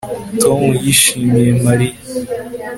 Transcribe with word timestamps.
tom 0.41 0.61
yishimiye 0.83 1.49
mariya 1.65 1.95